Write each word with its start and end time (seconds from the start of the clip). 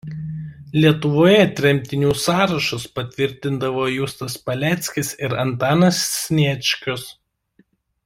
Lietuvoje 0.83 1.43
tremtinių 1.59 2.15
sąrašus 2.21 2.87
patvirtindavo 3.01 3.85
Justas 3.99 4.41
Paleckis 4.49 5.15
ir 5.29 5.39
Antanas 5.47 6.05
Sniečkus. 6.19 7.09